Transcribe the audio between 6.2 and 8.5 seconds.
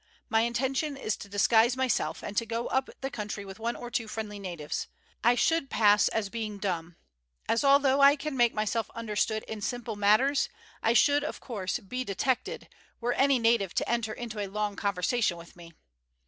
being dumb; as although I can